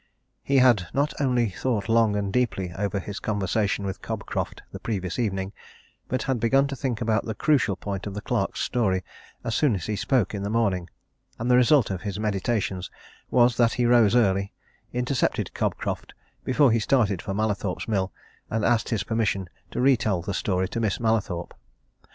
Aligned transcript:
He 0.41 0.57
had 0.57 0.87
not 0.95 1.13
only 1.21 1.51
thought 1.51 1.87
long 1.87 2.15
and 2.15 2.33
deeply 2.33 2.73
over 2.73 2.99
his 2.99 3.19
conversation 3.19 3.85
with 3.85 4.01
Cobcroft 4.01 4.63
the 4.71 4.79
previous 4.79 5.19
evening, 5.19 5.53
but 6.07 6.23
had 6.23 6.39
begun 6.39 6.65
to 6.69 6.75
think 6.75 7.01
about 7.01 7.25
the 7.25 7.35
crucial 7.35 7.75
point 7.75 8.07
of 8.07 8.15
the 8.15 8.21
clerk's 8.21 8.61
story 8.61 9.03
as 9.43 9.53
soon 9.53 9.75
as 9.75 9.85
he 9.85 9.95
spoke 9.95 10.33
in 10.33 10.41
the 10.41 10.49
morning, 10.49 10.89
and 11.37 11.51
the 11.51 11.55
result 11.55 11.91
of 11.91 12.01
his 12.01 12.19
meditations 12.19 12.89
was 13.29 13.57
that 13.57 13.73
he 13.73 13.85
rose 13.85 14.15
early, 14.15 14.51
intercepted 14.91 15.53
Cobcroft 15.53 16.15
before 16.43 16.71
he 16.71 16.79
started 16.79 17.21
for 17.21 17.35
Mallathorpe's 17.35 17.87
Mill 17.87 18.11
and 18.49 18.65
asked 18.65 18.89
his 18.89 19.03
permission 19.03 19.49
to 19.69 19.79
re 19.79 19.95
tell 19.95 20.23
the 20.23 20.33
story 20.33 20.67
to 20.69 20.79
Miss 20.79 20.99
Mallathorpe. 20.99 21.53